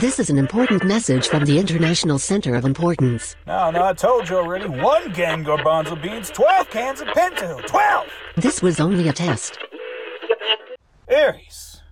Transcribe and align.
This 0.00 0.20
is 0.20 0.30
an 0.30 0.38
important 0.38 0.84
message 0.84 1.26
from 1.26 1.44
the 1.44 1.58
International 1.58 2.20
Center 2.20 2.54
of 2.54 2.64
Importance. 2.64 3.34
No, 3.48 3.72
no, 3.72 3.82
I 3.82 3.94
told 3.94 4.28
you 4.28 4.36
already. 4.36 4.68
One 4.68 5.10
gang 5.12 5.44
garbanzo 5.44 6.00
beans, 6.00 6.30
12 6.30 6.70
cans 6.70 7.00
of 7.00 7.08
Pinto. 7.08 7.60
12! 7.66 8.06
This 8.36 8.62
was 8.62 8.78
only 8.78 9.08
a 9.08 9.12
test. 9.12 9.58
Aries, 11.08 11.82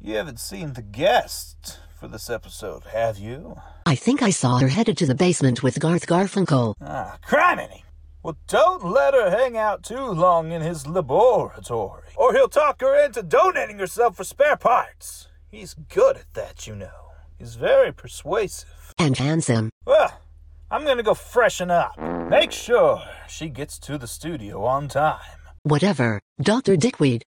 you 0.00 0.14
haven't 0.14 0.38
seen 0.38 0.74
the 0.74 0.82
guest 0.82 1.80
for 1.98 2.06
this 2.06 2.30
episode, 2.30 2.84
have 2.84 3.18
you? 3.18 3.56
I 3.84 3.96
think 3.96 4.22
I 4.22 4.30
saw 4.30 4.58
her 4.58 4.68
headed 4.68 4.96
to 4.98 5.06
the 5.06 5.16
basement 5.16 5.64
with 5.64 5.80
Garth 5.80 6.06
Garfunkel. 6.06 6.74
Ah, 6.80 7.18
criminy! 7.26 7.82
Well, 8.22 8.36
don't 8.46 8.84
let 8.84 9.12
her 9.12 9.30
hang 9.30 9.56
out 9.56 9.82
too 9.82 10.06
long 10.06 10.52
in 10.52 10.62
his 10.62 10.86
laboratory, 10.86 12.10
or 12.16 12.32
he'll 12.32 12.48
talk 12.48 12.80
her 12.80 12.94
into 13.04 13.24
donating 13.24 13.80
herself 13.80 14.16
for 14.16 14.24
spare 14.24 14.56
parts. 14.56 15.26
He's 15.50 15.74
good 15.74 16.16
at 16.16 16.32
that, 16.34 16.68
you 16.68 16.76
know. 16.76 17.05
He's 17.38 17.54
very 17.54 17.92
persuasive. 17.92 18.94
And 18.98 19.16
handsome. 19.16 19.70
Well, 19.86 20.20
I'm 20.70 20.84
gonna 20.84 21.02
go 21.02 21.14
freshen 21.14 21.70
up. 21.70 21.98
Make 22.30 22.50
sure 22.50 23.02
she 23.28 23.48
gets 23.48 23.78
to 23.80 23.98
the 23.98 24.06
studio 24.06 24.64
on 24.64 24.88
time. 24.88 25.20
Whatever, 25.62 26.20
Dr. 26.40 26.76
Dickweed. 26.76 27.22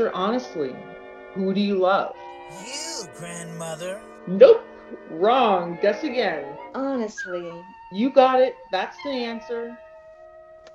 Answer 0.00 0.16
honestly. 0.16 0.74
Who 1.34 1.52
do 1.52 1.60
you 1.60 1.76
love? 1.78 2.16
You, 2.66 3.04
grandmother. 3.16 4.00
Nope, 4.26 4.64
wrong. 5.10 5.78
Guess 5.82 6.02
again. 6.04 6.44
Honestly, 6.74 7.52
You 7.92 8.10
got 8.10 8.40
it. 8.40 8.54
That's 8.72 8.96
the 9.04 9.10
answer. 9.10 9.76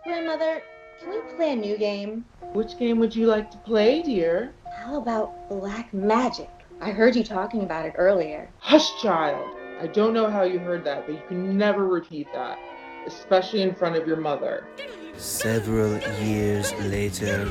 grandmother, 0.03 0.61
can 0.99 1.09
we 1.09 1.35
play 1.35 1.53
a 1.53 1.55
new 1.55 1.77
game? 1.77 2.25
Which 2.53 2.77
game 2.77 2.99
would 2.99 3.15
you 3.15 3.25
like 3.25 3.49
to 3.51 3.57
play, 3.59 4.03
dear? 4.03 4.53
How 4.77 4.97
about 4.97 5.49
black 5.49 5.91
magic? 5.93 6.49
I 6.81 6.91
heard 6.91 7.15
you 7.15 7.23
talking 7.23 7.63
about 7.63 7.85
it 7.85 7.93
earlier. 7.97 8.49
Hush, 8.59 9.01
child. 9.01 9.47
I 9.81 9.87
don't 9.87 10.13
know 10.13 10.29
how 10.29 10.43
you 10.43 10.59
heard 10.59 10.83
that, 10.85 11.05
but 11.07 11.15
you 11.15 11.21
can 11.27 11.57
never 11.57 11.87
repeat 11.87 12.27
that, 12.33 12.59
especially 13.07 13.61
in 13.63 13.73
front 13.73 13.95
of 13.95 14.07
your 14.07 14.17
mother. 14.17 14.67
Several 15.17 15.97
years 16.23 16.71
later. 16.83 17.49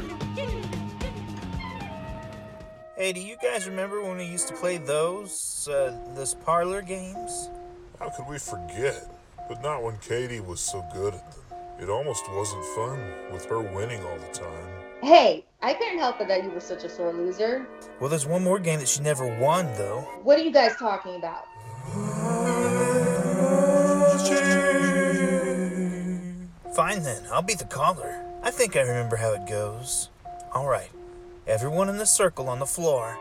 Hey, 2.96 3.12
do 3.12 3.20
you 3.20 3.34
guys 3.42 3.66
remember 3.66 4.00
when 4.00 4.18
we 4.18 4.24
used 4.24 4.46
to 4.46 4.54
play 4.54 4.76
those, 4.76 5.66
uh, 5.68 5.98
those 6.14 6.34
parlor 6.34 6.80
games? 6.80 7.50
How 7.98 8.08
could 8.08 8.28
we 8.28 8.38
forget? 8.38 9.10
But 9.48 9.60
not 9.64 9.82
when 9.82 9.98
Katie 9.98 10.38
was 10.38 10.60
so 10.60 10.86
good 10.92 11.14
at 11.14 11.30
them. 11.32 11.40
It 11.80 11.88
almost 11.88 12.22
wasn't 12.30 12.64
fun 12.66 13.04
with 13.32 13.46
her 13.46 13.58
winning 13.58 14.00
all 14.04 14.16
the 14.16 14.32
time. 14.32 14.68
Hey, 15.02 15.44
I 15.60 15.74
couldn't 15.74 15.98
help 15.98 16.20
it 16.20 16.28
that 16.28 16.44
you 16.44 16.50
were 16.50 16.60
such 16.60 16.84
a 16.84 16.88
sore 16.88 17.12
loser. 17.12 17.66
Well, 17.98 18.08
there's 18.08 18.26
one 18.26 18.44
more 18.44 18.60
game 18.60 18.78
that 18.78 18.86
she 18.86 19.02
never 19.02 19.26
won, 19.40 19.66
though. 19.74 20.02
What 20.22 20.38
are 20.38 20.42
you 20.42 20.52
guys 20.52 20.76
talking 20.76 21.16
about? 21.16 21.46
Fine 26.76 27.02
then, 27.02 27.24
I'll 27.32 27.42
be 27.42 27.54
the 27.54 27.64
caller. 27.64 28.24
I 28.44 28.52
think 28.52 28.76
I 28.76 28.82
remember 28.82 29.16
how 29.16 29.32
it 29.32 29.48
goes. 29.48 30.10
All 30.52 30.68
right, 30.68 30.90
everyone 31.46 31.88
in 31.88 31.98
the 31.98 32.06
circle 32.06 32.48
on 32.48 32.58
the 32.58 32.66
floor. 32.66 33.18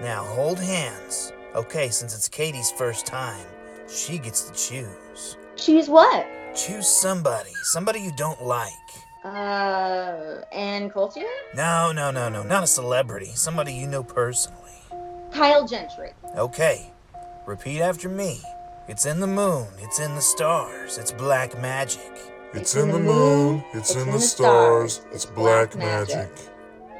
Now 0.00 0.24
hold 0.24 0.58
hands. 0.58 1.32
Okay, 1.54 1.88
since 1.88 2.14
it's 2.14 2.28
Katie's 2.28 2.70
first 2.72 3.06
time, 3.06 3.46
she 3.88 4.18
gets 4.18 4.42
to 4.42 4.52
choose. 4.52 5.36
Choose 5.56 5.88
what? 5.88 6.26
Choose 6.54 6.88
somebody, 6.88 7.52
somebody 7.62 8.00
you 8.00 8.12
don't 8.16 8.42
like. 8.44 8.72
Uh, 9.24 10.42
Ann 10.52 10.90
Coulter? 10.90 11.24
No, 11.54 11.92
no, 11.92 12.10
no, 12.10 12.28
no, 12.28 12.42
not 12.42 12.62
a 12.62 12.66
celebrity, 12.66 13.32
somebody 13.34 13.72
you 13.72 13.86
know 13.86 14.02
personally. 14.02 14.60
Kyle 15.32 15.66
Gentry. 15.66 16.10
Okay, 16.36 16.92
repeat 17.46 17.80
after 17.80 18.08
me. 18.08 18.40
It's 18.88 19.06
in 19.06 19.18
the 19.18 19.26
moon, 19.26 19.66
it's 19.78 19.98
in 19.98 20.14
the 20.14 20.20
stars, 20.20 20.98
it's 20.98 21.10
black 21.12 21.60
magic. 21.60 22.12
It's 22.54 22.76
in 22.76 22.90
the 22.90 22.98
moon, 22.98 23.64
it's 23.74 23.94
in 23.96 24.10
the 24.10 24.20
stars, 24.20 25.04
it's 25.12 25.26
black 25.26 25.76
magic. 25.76 26.30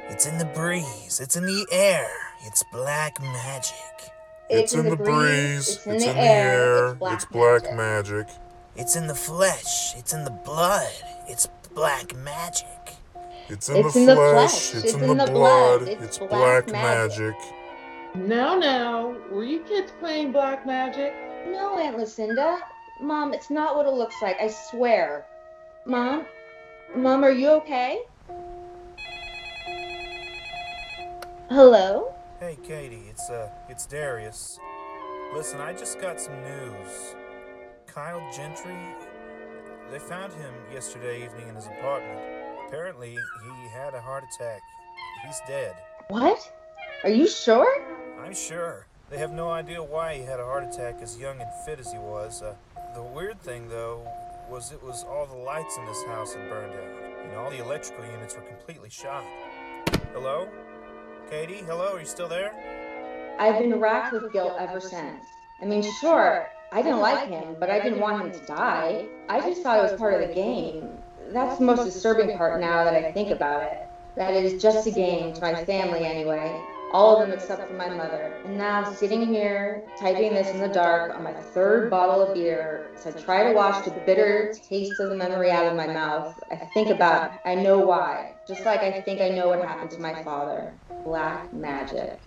It's 0.09 0.25
in 0.25 0.37
the 0.37 0.45
breeze, 0.45 1.19
it's 1.21 1.35
in 1.35 1.45
the 1.45 1.67
air, 1.71 2.09
it's 2.45 2.63
black 2.71 3.21
magic. 3.21 3.75
It's 4.49 4.73
in 4.73 4.89
the 4.89 4.95
breeze, 4.95 5.69
it's 5.69 5.85
in 5.85 5.97
the 5.97 6.17
air, 6.17 6.97
it's 7.01 7.25
black 7.25 7.63
magic. 7.75 8.27
It's 8.75 8.95
in 8.95 9.07
the 9.07 9.15
flesh, 9.15 9.95
it's 9.97 10.13
in 10.13 10.23
the 10.23 10.31
blood, 10.31 10.91
it's 11.27 11.47
black 11.75 12.15
magic. 12.15 12.67
It's 13.49 13.69
in 13.69 13.77
It's 13.77 13.93
the 13.93 13.99
in 13.99 14.05
the 14.05 14.15
flesh, 14.15 14.71
flesh, 14.71 14.83
it's 14.83 14.93
in 14.93 15.17
the 15.17 15.25
blood, 15.25 15.87
it's 15.87 16.17
black 16.17 16.71
magic. 16.71 17.35
Now, 18.15 18.57
now, 18.57 19.15
were 19.29 19.43
you 19.43 19.59
kids 19.59 19.91
playing 19.99 20.31
black 20.31 20.65
magic? 20.65 21.13
No, 21.47 21.77
Aunt 21.77 21.97
Lucinda. 21.97 22.59
Mom, 23.01 23.33
it's 23.33 23.49
not 23.49 23.75
what 23.75 23.85
it 23.85 23.93
looks 23.93 24.15
like, 24.21 24.37
I 24.41 24.47
swear. 24.47 25.25
Mom? 25.85 26.25
Mom, 26.95 27.23
are 27.23 27.31
you 27.31 27.49
okay? 27.49 28.01
Hello? 31.49 32.13
Hey 32.41 32.57
Katie, 32.61 33.03
it's 33.09 33.29
uh 33.29 33.49
it's 33.69 33.85
Darius. 33.85 34.59
Listen, 35.33 35.61
I 35.61 35.71
just 35.71 36.01
got 36.01 36.19
some 36.19 36.35
news. 36.43 37.15
Kyle 37.85 38.21
Gentry 38.35 38.77
they 39.89 39.97
found 39.97 40.33
him 40.33 40.53
yesterday 40.73 41.23
evening 41.23 41.47
in 41.47 41.55
his 41.55 41.67
apartment. 41.67 42.19
Apparently 42.67 43.11
he 43.11 43.69
had 43.69 43.93
a 43.93 44.01
heart 44.01 44.25
attack. 44.25 44.59
He's 45.25 45.39
dead. 45.47 45.73
What? 46.09 46.37
Are 47.05 47.09
you 47.09 47.29
sure? 47.29 47.81
I'm 48.21 48.35
sure. 48.35 48.85
They 49.09 49.17
have 49.17 49.31
no 49.31 49.49
idea 49.49 49.81
why 49.81 50.15
he 50.15 50.23
had 50.23 50.41
a 50.41 50.43
heart 50.43 50.65
attack 50.65 50.97
as 51.01 51.17
young 51.17 51.39
and 51.39 51.49
fit 51.65 51.79
as 51.79 51.93
he 51.93 51.97
was. 51.97 52.41
Uh, 52.41 52.55
the 52.93 53.01
weird 53.01 53.39
thing, 53.39 53.69
though, 53.69 54.05
was 54.49 54.73
it 54.73 54.83
was 54.83 55.05
all 55.05 55.25
the 55.25 55.37
lights 55.37 55.77
in 55.77 55.85
this 55.85 56.03
house 56.03 56.33
had 56.33 56.49
burned 56.49 56.73
out. 56.73 57.25
You 57.25 57.31
know, 57.31 57.39
all 57.39 57.49
the 57.49 57.63
electrical 57.63 58.03
units 58.03 58.35
were 58.35 58.41
completely 58.41 58.89
shot. 58.89 59.23
Hello? 60.11 60.49
Katie, 61.29 61.57
hello, 61.67 61.95
are 61.95 61.99
you 61.99 62.05
still 62.05 62.29
there? 62.29 62.53
I've 63.37 63.59
been 63.59 63.77
racked 63.81 64.13
with 64.13 64.31
guilt 64.31 64.53
ever 64.57 64.79
since. 64.79 65.25
I 65.61 65.65
mean, 65.65 65.83
sure, 65.99 66.47
I 66.71 66.81
didn't 66.81 67.01
like 67.01 67.27
him, 67.27 67.57
but 67.59 67.69
I 67.69 67.81
didn't 67.81 67.99
want 67.99 68.21
him 68.21 68.31
to 68.39 68.45
die. 68.45 69.05
I 69.27 69.41
just 69.41 69.61
thought 69.61 69.79
it 69.79 69.91
was 69.91 69.99
part 69.99 70.21
of 70.21 70.29
the 70.29 70.33
game. 70.33 70.97
That's 71.31 71.57
the 71.57 71.65
most 71.65 71.83
disturbing 71.83 72.37
part 72.37 72.61
now 72.61 72.85
that 72.85 72.93
I 72.93 73.11
think 73.11 73.31
about 73.31 73.63
it. 73.63 73.89
That 74.15 74.35
it 74.35 74.45
is 74.45 74.61
just 74.61 74.87
a 74.87 74.91
game 74.91 75.33
to 75.33 75.41
my 75.41 75.65
family 75.65 76.05
anyway. 76.05 76.61
All 76.93 77.19
of 77.19 77.27
them 77.27 77.37
except 77.37 77.67
for 77.67 77.73
my 77.73 77.89
mother. 77.89 78.33
And 78.45 78.57
now 78.57 78.89
sitting 78.91 79.25
here, 79.25 79.83
typing 79.99 80.33
this 80.33 80.49
in 80.49 80.59
the 80.59 80.67
dark 80.69 81.13
on 81.15 81.23
my 81.23 81.33
third 81.33 81.89
bottle 81.89 82.21
of 82.21 82.33
beer, 82.33 82.89
as 82.95 83.07
I 83.07 83.11
try 83.11 83.43
to 83.49 83.53
wash 83.53 83.83
the 83.83 83.91
bitter 84.05 84.53
taste 84.69 84.99
of 84.99 85.09
the 85.09 85.15
memory 85.15 85.51
out 85.51 85.65
of 85.65 85.75
my 85.75 85.87
mouth, 85.87 86.39
I 86.49 86.55
think 86.73 86.89
about, 86.89 87.31
I 87.45 87.55
know 87.55 87.79
why. 87.79 88.35
Just 88.47 88.65
like 88.65 88.79
I 88.79 89.01
think 89.01 89.21
I 89.21 89.29
know 89.29 89.49
what 89.49 89.61
happened 89.65 89.91
to 89.91 89.99
my 89.99 90.23
father. 90.23 90.73
Black 91.03 91.53
magic. 91.53 92.19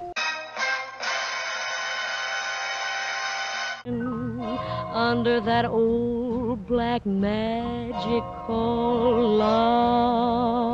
under 4.93 5.41
that 5.41 5.65
old 5.65 6.67
black 6.67 7.07
magic 7.07 8.23
called 8.45 9.39
love. 9.39 10.71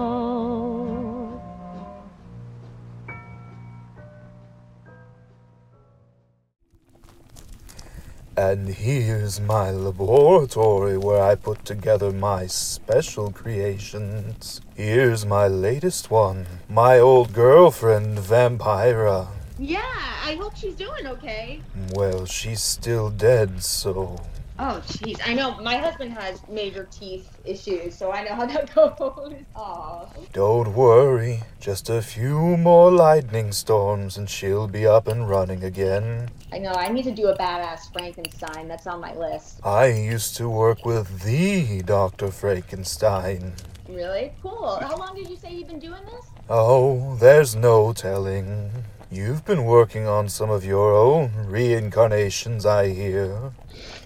And 8.38 8.69
here's 8.69 9.41
my 9.41 9.71
laboratory 9.71 10.99
where 10.99 11.23
I 11.23 11.37
put 11.37 11.65
together 11.65 12.12
my 12.12 12.47
special 12.47 13.33
creations. 13.33 14.61
Here's 14.75 15.25
my 15.25 15.49
latest 15.49 16.11
one, 16.11 16.47
my 16.69 16.99
old 16.99 17.33
girlfriend, 17.33 18.19
Vampira. 18.19 19.29
Yeah, 19.59 19.81
I 20.23 20.35
hope 20.38 20.55
she's 20.55 20.75
doing 20.75 21.06
okay. 21.06 21.62
Well, 21.94 22.27
she's 22.27 22.61
still 22.61 23.09
dead, 23.09 23.62
so 23.62 24.21
Oh, 24.58 24.82
jeez. 24.87 25.20
I 25.26 25.35
know 25.35 25.61
my 25.61 25.76
husband 25.76 26.12
has 26.14 26.41
major 26.49 26.88
teeth 26.91 27.29
issues, 27.44 27.94
so 27.94 28.11
I 28.11 28.25
know 28.25 28.35
how 28.35 28.47
that 28.47 28.75
goes. 28.75 29.35
Aw. 29.55 30.06
Don't 30.32 30.73
worry, 30.75 31.43
just 31.61 31.91
a 31.91 32.00
few 32.00 32.56
more 32.56 32.91
lightning 32.91 33.53
storms 33.53 34.17
and 34.17 34.29
she'll 34.31 34.67
be 34.67 34.87
up 34.87 35.08
and 35.08 35.29
running 35.29 35.62
again. 35.64 36.31
I 36.53 36.58
know. 36.58 36.73
I 36.73 36.88
need 36.88 37.03
to 37.05 37.12
do 37.14 37.26
a 37.29 37.37
badass 37.37 37.93
Frankenstein. 37.93 38.67
That's 38.67 38.87
on 38.87 39.00
my 39.00 39.14
list. 39.14 39.61
I 39.64 39.87
used 39.88 40.37
to 40.37 40.49
work 40.49 40.87
with 40.87 41.23
the 41.23 41.82
Dr. 41.82 42.31
Frankenstein. 42.31 43.53
Really? 43.88 44.32
Cool. 44.43 44.79
How 44.81 44.97
long 44.97 45.14
did 45.14 45.29
you 45.29 45.37
say 45.37 45.53
you've 45.55 45.69
been 45.69 45.79
doing 45.79 46.05
this? 46.06 46.25
Oh, 46.49 47.17
there's 47.17 47.55
no 47.55 47.93
telling. 47.93 48.70
You've 49.17 49.47
been 49.47 49.65
working 49.65 50.07
on 50.07 50.29
some 50.29 50.51
of 50.51 50.63
your 50.63 50.95
own 50.95 51.31
reincarnations, 51.47 52.67
I 52.67 52.89
hear. 52.89 53.51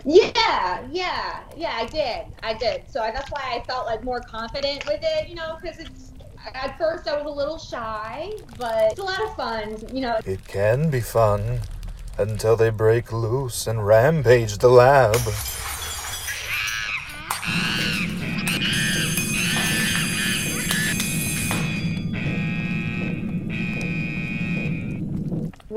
Yeah, 0.05 0.87
yeah, 0.89 1.41
yeah. 1.57 1.73
I 1.75 1.87
did. 1.87 2.27
I 2.45 2.55
did. 2.55 2.89
So 2.89 3.03
I, 3.03 3.11
that's 3.11 3.29
why 3.33 3.41
I 3.57 3.67
felt 3.67 3.87
like 3.87 4.05
more 4.05 4.21
confident 4.21 4.87
with 4.87 5.01
it. 5.03 5.29
You 5.29 5.35
know, 5.35 5.59
because 5.61 5.81
it's 5.81 6.13
at 6.55 6.79
first 6.79 7.09
I 7.09 7.21
was 7.21 7.27
a 7.27 7.35
little 7.35 7.59
shy, 7.59 8.31
but 8.57 8.93
it's 8.93 9.01
a 9.01 9.03
lot 9.03 9.21
of 9.21 9.35
fun. 9.35 9.77
You 9.93 10.03
know. 10.03 10.21
It 10.25 10.47
can 10.47 10.91
be 10.91 11.01
fun 11.01 11.63
until 12.17 12.55
they 12.55 12.71
break 12.71 13.11
loose 13.11 13.67
and 13.67 13.85
rampage 13.85 14.59
the 14.59 14.69
lab. 14.69 15.17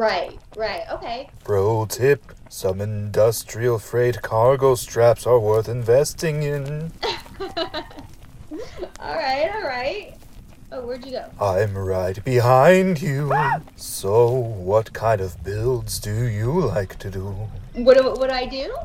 Right. 0.03 0.37
Right. 0.57 0.83
Okay. 0.91 1.29
Pro 1.45 1.85
tip 1.85 2.33
some 2.49 2.81
industrial 2.81 3.79
freight 3.79 4.21
cargo 4.21 4.75
straps 4.75 5.25
are 5.25 5.39
worth 5.39 5.69
investing 5.69 6.43
in. 6.43 6.91
All 8.99 9.15
right. 9.15 9.49
All 9.55 9.61
right. 9.61 10.13
Oh, 10.73 10.85
where'd 10.85 11.05
you 11.05 11.11
go? 11.11 11.25
I'm 11.39 11.77
right 11.77 12.21
behind 12.25 13.01
you. 13.01 13.31
So, 13.77 14.27
what 14.29 14.91
kind 14.91 15.21
of 15.21 15.41
builds 15.41 15.99
do 15.99 16.25
you 16.25 16.51
like 16.51 16.99
to 16.99 17.09
do? 17.09 17.37
What 17.73 17.95
do 17.95 18.03
what 18.03 18.27
do 18.27 18.35
I 18.35 18.45
do? 18.45 18.75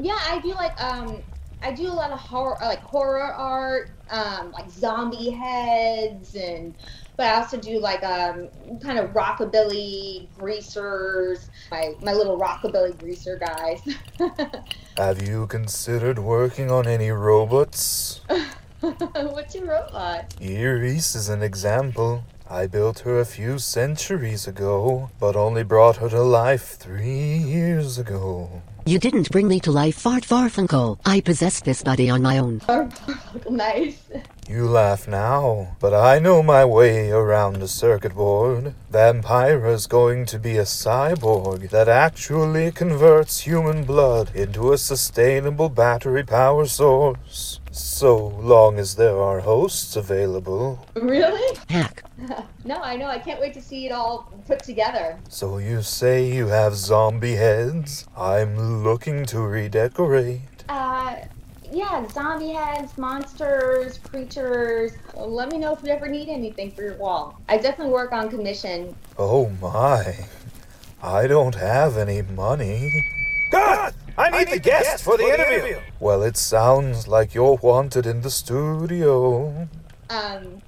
Yeah, 0.00 0.18
I 0.26 0.40
do 0.40 0.54
like 0.54 0.82
um 0.82 1.18
I 1.62 1.72
do 1.72 1.86
a 1.88 1.92
lot 1.92 2.12
of 2.12 2.18
horror 2.18 2.56
like 2.62 2.80
horror 2.80 3.30
art, 3.34 3.90
um 4.08 4.52
like 4.52 4.70
zombie 4.70 5.32
heads 5.32 6.34
and 6.34 6.74
but 7.16 7.26
I 7.26 7.34
also 7.34 7.58
do 7.58 7.78
like 7.78 8.02
um 8.02 8.48
kind 8.80 8.98
of 8.98 9.10
rockabilly 9.10 10.28
greasers, 10.38 11.50
my 11.70 11.94
my 12.02 12.12
little 12.12 12.38
rockabilly 12.38 12.98
greaser 12.98 13.38
guys. 13.38 13.80
Have 14.96 15.26
you 15.26 15.46
considered 15.46 16.18
working 16.18 16.70
on 16.70 16.86
any 16.86 17.10
robots? 17.10 18.20
What's 18.80 19.54
your 19.54 19.66
robot? 19.66 20.34
Iris 20.40 21.14
is 21.14 21.28
an 21.28 21.42
example. 21.42 22.24
I 22.50 22.66
built 22.66 22.98
her 23.00 23.18
a 23.20 23.24
few 23.24 23.58
centuries 23.58 24.46
ago, 24.46 25.10
but 25.18 25.36
only 25.36 25.62
brought 25.62 25.96
her 25.96 26.08
to 26.10 26.22
life 26.22 26.76
three 26.76 27.38
years 27.38 27.98
ago. 27.98 28.62
You 28.84 28.98
didn't 28.98 29.30
bring 29.30 29.46
me 29.46 29.60
to 29.60 29.70
life, 29.70 29.96
Fart 29.96 30.24
Farfunkel. 30.24 30.98
I 31.06 31.20
possess 31.20 31.60
this 31.60 31.82
body 31.82 32.10
on 32.10 32.20
my 32.20 32.38
own. 32.38 32.60
nice. 33.50 34.02
You 34.48 34.66
laugh 34.66 35.06
now, 35.06 35.76
but 35.78 35.94
I 35.94 36.18
know 36.18 36.42
my 36.42 36.64
way 36.64 37.10
around 37.10 37.62
a 37.62 37.68
circuit 37.68 38.14
board. 38.16 38.74
Vampira's 38.90 39.86
going 39.86 40.26
to 40.26 40.38
be 40.38 40.58
a 40.58 40.64
cyborg 40.64 41.70
that 41.70 41.88
actually 41.88 42.72
converts 42.72 43.40
human 43.40 43.84
blood 43.84 44.34
into 44.34 44.72
a 44.72 44.78
sustainable 44.78 45.68
battery 45.68 46.24
power 46.24 46.66
source. 46.66 47.60
So 47.70 48.16
long 48.16 48.80
as 48.80 48.96
there 48.96 49.16
are 49.16 49.40
hosts 49.40 49.94
available. 49.94 50.86
Really? 50.94 51.56
Heck. 51.68 52.02
no, 52.64 52.82
I 52.82 52.96
know. 52.96 53.06
I 53.06 53.18
can't 53.18 53.40
wait 53.40 53.54
to 53.54 53.62
see 53.62 53.86
it 53.86 53.92
all 53.92 54.32
put 54.46 54.58
together. 54.64 55.20
So 55.28 55.58
you 55.58 55.82
say 55.82 56.26
you 56.26 56.48
have 56.48 56.74
zombie 56.74 57.36
heads? 57.36 58.06
I'm 58.16 58.82
looking 58.82 59.24
to 59.26 59.40
redecorate. 59.40 60.64
Uh, 60.68 61.14
yeah, 61.72 62.06
zombie 62.08 62.50
heads, 62.50 62.96
monsters, 62.98 63.98
creatures. 63.98 64.92
Let 65.14 65.50
me 65.50 65.58
know 65.58 65.72
if 65.72 65.82
you 65.82 65.90
ever 65.90 66.06
need 66.06 66.28
anything 66.28 66.70
for 66.72 66.82
your 66.82 66.96
wall. 66.96 67.40
I 67.48 67.56
definitely 67.56 67.92
work 67.92 68.12
on 68.12 68.28
commission. 68.28 68.94
Oh 69.18 69.48
my. 69.60 70.14
I 71.02 71.26
don't 71.26 71.54
have 71.54 71.96
any 71.96 72.22
money. 72.22 73.04
God! 73.50 73.94
I 74.16 74.30
need, 74.30 74.48
the 74.48 74.60
guest 74.60 75.02
for 75.02 75.16
the 75.16 75.24
interview. 75.24 75.80
Well, 75.98 76.22
it 76.22 76.36
sounds 76.36 77.08
like 77.08 77.34
you're 77.34 77.56
wanted 77.56 78.06
in 78.06 78.20
the 78.20 78.30
studio. 78.30 79.68
Um, 80.10 80.62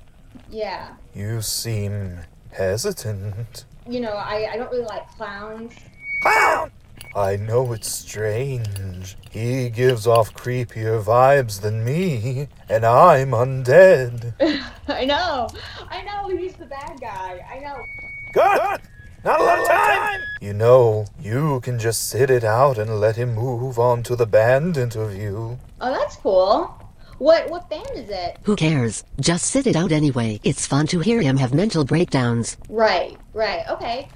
yeah. 0.50 0.94
You 1.14 1.42
seem 1.42 2.20
hesitant. 2.50 3.64
You 3.88 4.00
know, 4.00 4.12
I, 4.12 4.50
I 4.52 4.56
don't 4.56 4.70
really 4.70 4.84
like 4.84 5.08
clowns. 5.16 5.74
Clown! 6.22 6.70
I 7.16 7.36
know 7.36 7.72
it's 7.72 7.88
strange. 7.88 9.16
He 9.30 9.70
gives 9.70 10.04
off 10.06 10.34
creepier 10.34 11.00
vibes 11.00 11.60
than 11.60 11.84
me, 11.84 12.48
and 12.68 12.84
I'm 12.84 13.30
undead. 13.30 14.34
I 14.88 15.04
know. 15.04 15.48
I 15.88 16.02
know. 16.02 16.36
He's 16.36 16.54
the 16.54 16.66
bad 16.66 17.00
guy. 17.00 17.40
I 17.48 17.60
know. 17.60 17.84
Good! 18.32 18.80
Not 19.24 19.40
a 19.40 19.44
lot 19.44 19.58
of 19.60 19.66
time! 19.68 20.20
You 20.40 20.54
know, 20.54 21.06
you 21.20 21.60
can 21.60 21.78
just 21.78 22.08
sit 22.08 22.30
it 22.30 22.42
out 22.42 22.78
and 22.78 23.00
let 23.00 23.14
him 23.14 23.34
move 23.36 23.78
on 23.78 24.02
to 24.02 24.16
the 24.16 24.26
band 24.26 24.76
interview. 24.76 25.56
Oh, 25.80 25.92
that's 25.92 26.16
cool. 26.16 26.74
What 27.18 27.48
what 27.48 27.70
band 27.70 27.90
is 27.94 28.10
it? 28.10 28.38
Who 28.42 28.56
cares? 28.56 29.04
Just 29.20 29.46
sit 29.46 29.68
it 29.68 29.76
out 29.76 29.92
anyway. 29.92 30.40
It's 30.42 30.66
fun 30.66 30.88
to 30.88 30.98
hear 30.98 31.22
him 31.22 31.36
have 31.36 31.54
mental 31.54 31.84
breakdowns. 31.84 32.56
Right, 32.68 33.16
right. 33.32 33.64
Okay. 33.70 34.08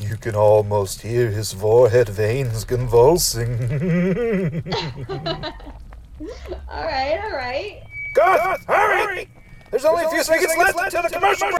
You 0.00 0.16
can 0.16 0.34
almost 0.34 1.02
hear 1.02 1.30
his 1.30 1.52
forehead 1.52 2.08
veins 2.08 2.64
convulsing. 2.64 3.52
all 6.68 6.84
right, 6.84 7.20
all 7.22 7.32
right. 7.32 7.82
Good! 8.14 8.60
Hurry! 8.66 9.28
There's 9.70 9.84
only 9.84 10.04
a 10.04 10.08
few 10.10 10.22
seconds 10.22 10.52
left 10.58 10.78
until 10.78 11.02
the 11.02 11.10
commercial 11.10 11.50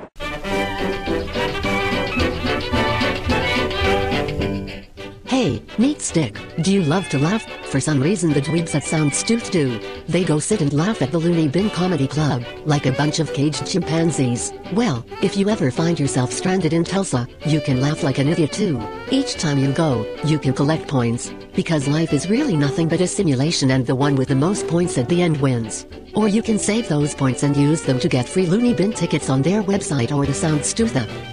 Hey, 5.41 5.63
neat 5.79 6.03
stick. 6.03 6.37
Do 6.61 6.71
you 6.71 6.83
love 6.83 7.09
to 7.09 7.19
laugh? 7.19 7.49
For 7.71 7.81
some 7.81 7.99
reason 7.99 8.31
the 8.31 8.43
dweebs 8.43 8.75
at 8.75 8.85
Sound 8.85 9.15
do. 9.51 9.81
They 10.07 10.23
go 10.23 10.39
sit 10.39 10.61
and 10.61 10.71
laugh 10.75 11.01
at 11.01 11.13
the 11.13 11.19
Looney 11.19 11.49
Bin 11.49 11.71
Comedy 11.71 12.07
Club, 12.07 12.45
like 12.67 12.85
a 12.85 12.93
bunch 12.93 13.21
of 13.21 13.33
caged 13.33 13.67
chimpanzees. 13.67 14.53
Well, 14.75 15.03
if 15.23 15.39
you 15.39 15.49
ever 15.49 15.71
find 15.71 15.99
yourself 15.99 16.31
stranded 16.31 16.75
in 16.75 16.85
Tulsa, 16.85 17.27
you 17.47 17.63
can 17.63 17.81
laugh 17.81 18.03
like 18.03 18.19
an 18.19 18.29
idiot 18.29 18.53
too. 18.53 18.87
Each 19.11 19.33
time 19.33 19.57
you 19.57 19.73
go, 19.73 20.05
you 20.27 20.39
can 20.39 20.53
collect 20.53 20.89
points. 20.89 21.33
Because 21.55 21.89
life 21.89 22.13
is 22.13 22.29
really 22.29 22.57
nothing 22.57 22.89
but 22.89 23.01
a 23.01 23.07
simulation 23.07 23.71
and 23.71 23.87
the 23.87 23.95
one 23.95 24.17
with 24.17 24.29
the 24.29 24.35
most 24.35 24.69
points 24.69 24.99
at 24.99 25.09
the 25.09 25.23
end 25.23 25.39
wins. 25.39 25.87
Or 26.15 26.27
you 26.29 26.43
can 26.43 26.59
save 26.59 26.89
those 26.89 27.15
points 27.15 27.45
and 27.45 27.57
use 27.57 27.83
them 27.83 28.01
to 28.01 28.09
get 28.09 28.29
free 28.29 28.47
Looney 28.47 28.75
Bin 28.75 28.93
tickets 28.93 29.31
on 29.31 29.43
their 29.43 29.63
website 29.63 30.13
or 30.13 30.27
the 30.27 30.35
Sound. 30.35 30.61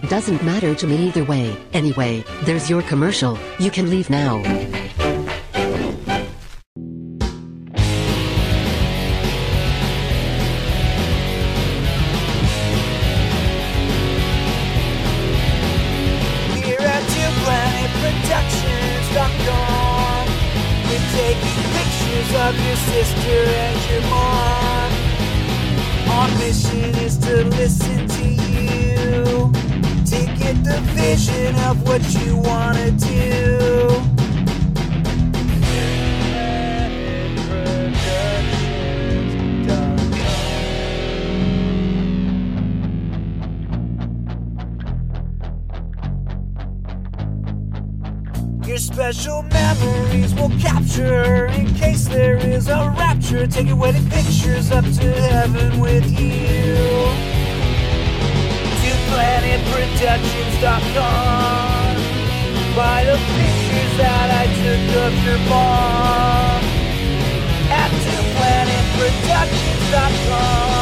Doesn't 0.08 0.44
matter 0.44 0.76
to 0.76 0.88
me 0.88 1.08
either 1.08 1.24
way. 1.24 1.58
Anyway, 1.74 2.24
there's 2.44 2.70
your 2.70 2.84
commercial. 2.84 3.40
You 3.58 3.72
can 3.72 3.90
leave 3.90 3.97
now. 4.06 4.44
Taking 21.18 21.64
pictures 21.74 22.32
of 22.36 22.54
your 22.66 22.76
sister 22.76 23.40
and 23.66 23.78
your 23.90 24.02
mom. 24.10 24.92
Our 26.10 26.28
mission 26.38 26.94
is 27.04 27.18
to 27.18 27.44
listen 27.46 28.08
to 28.08 28.28
you 28.28 29.52
To 30.06 30.20
get 30.38 30.64
the 30.64 30.80
vision 30.94 31.56
of 31.66 31.82
what 31.88 32.02
you 32.22 32.38
wanna 32.38 32.92
do 32.92 33.67
special 49.14 49.42
memories 49.44 50.34
we'll 50.34 50.50
capture 50.60 51.46
in 51.54 51.74
case 51.76 52.10
there 52.10 52.36
is 52.36 52.68
a 52.68 52.94
rapture. 52.98 53.48
Take 53.48 53.68
your 53.68 53.78
wedding 53.78 54.06
pictures 54.10 54.70
up 54.70 54.84
to 54.84 55.14
heaven 55.14 55.80
with 55.80 56.04
you. 56.20 56.76
To 58.82 58.90
planetproductions.com. 59.08 61.96
Buy 62.76 63.06
the 63.06 63.16
pictures 63.16 63.98
that 63.98 64.30
I 64.42 64.46
took 64.60 64.96
of 65.06 65.14
your 65.24 65.40
mom. 65.48 66.62
At 67.72 67.92
to 68.04 68.16
planetproductions.com. 68.36 70.77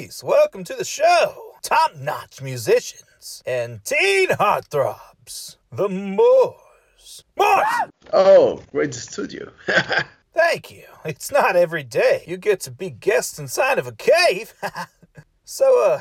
Yes, 0.00 0.24
welcome 0.24 0.64
to 0.64 0.72
the 0.74 0.84
show. 0.84 1.52
Top 1.60 1.94
notch 1.94 2.40
musicians 2.40 3.42
and 3.44 3.84
teen 3.84 4.28
heartthrobs. 4.30 5.56
The 5.70 5.90
Moors. 5.90 7.24
Moors! 7.36 7.92
Oh, 8.10 8.62
great 8.72 8.94
studio. 8.94 9.52
Thank 10.34 10.70
you. 10.70 10.84
It's 11.04 11.30
not 11.30 11.54
every 11.54 11.82
day 11.82 12.24
you 12.26 12.38
get 12.38 12.60
to 12.60 12.70
be 12.70 12.88
guests 12.88 13.38
inside 13.38 13.78
of 13.78 13.86
a 13.86 13.92
cave. 13.92 14.54
so, 15.44 15.84
uh, 15.84 16.00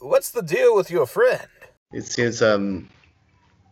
what's 0.00 0.32
the 0.32 0.42
deal 0.42 0.74
with 0.74 0.90
your 0.90 1.06
friend? 1.06 1.46
it 1.92 2.06
seems 2.06 2.42
um 2.42 2.88